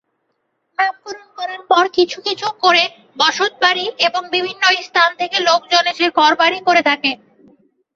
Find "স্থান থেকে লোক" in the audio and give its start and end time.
4.81-5.61